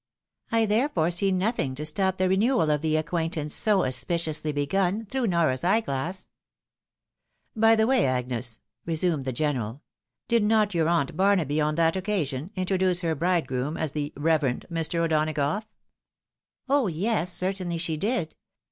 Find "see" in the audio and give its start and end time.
1.11-1.31